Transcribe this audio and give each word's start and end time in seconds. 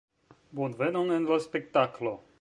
Bonvenon 0.59 1.13
en 1.19 1.29
la 1.33 1.39
spektaklo! 1.47 2.17